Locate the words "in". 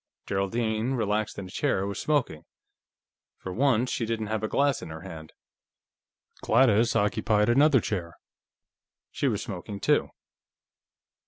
1.37-1.45, 4.81-4.89